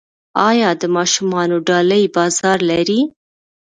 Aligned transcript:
آیا 0.49 0.69
د 0.81 0.83
ماشومانو 0.95 1.57
ډالۍ 1.67 2.03
بازار 2.15 2.57
لري؟ 2.71 3.01